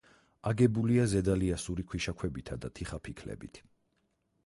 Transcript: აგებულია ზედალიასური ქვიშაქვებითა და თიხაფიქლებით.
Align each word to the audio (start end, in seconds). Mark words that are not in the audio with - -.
აგებულია 0.51 1.03
ზედალიასური 1.11 1.87
ქვიშაქვებითა 1.93 2.61
და 2.65 2.75
თიხაფიქლებით. 2.81 3.65